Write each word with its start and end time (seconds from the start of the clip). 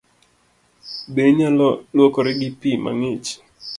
Be 1.13 1.23
inyalo 1.31 1.67
luokori 1.95 2.31
gi 2.39 2.49
pii 2.59 2.81
mang'ich? 2.83 3.29